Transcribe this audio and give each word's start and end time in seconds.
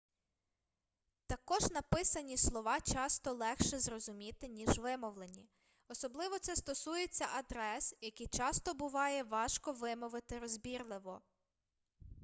також 1.27 1.69
написані 1.71 2.37
слова 2.37 2.81
часто 2.81 3.33
легше 3.33 3.79
зрозуміти 3.79 4.47
ніж 4.47 4.77
вимовлені 4.79 5.49
особливо 5.87 6.39
це 6.39 6.55
стосується 6.55 7.27
адрес 7.35 7.95
які 8.01 8.27
часто 8.27 8.73
буває 8.73 9.23
важко 9.23 9.71
вимовити 9.71 10.39
розбірливо 10.39 11.21